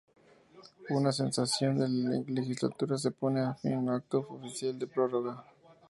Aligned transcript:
Una 0.89 1.11
sesión 1.11 1.77
de 1.77 1.87
la 1.87 2.23
legislatura 2.25 2.97
se 2.97 3.11
pone 3.11 3.53
fin 3.61 3.73
a 3.73 3.77
un 3.77 3.89
acto 3.91 4.25
oficial 4.31 4.79
de 4.79 4.87
prórroga. 4.87 5.45